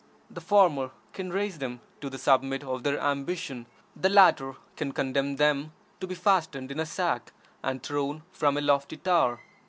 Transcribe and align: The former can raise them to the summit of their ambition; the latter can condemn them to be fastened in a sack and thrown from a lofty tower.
The 0.31 0.41
former 0.41 0.89
can 1.13 1.29
raise 1.31 1.59
them 1.59 1.79
to 1.99 2.09
the 2.09 2.17
summit 2.17 2.63
of 2.63 2.81
their 2.81 2.99
ambition; 2.99 3.67
the 3.95 4.09
latter 4.09 4.55
can 4.75 4.93
condemn 4.93 5.35
them 5.35 5.73
to 5.99 6.07
be 6.07 6.15
fastened 6.15 6.71
in 6.71 6.79
a 6.79 6.87
sack 6.87 7.33
and 7.61 7.83
thrown 7.83 8.23
from 8.31 8.57
a 8.57 8.61
lofty 8.61 8.97
tower. 8.97 9.41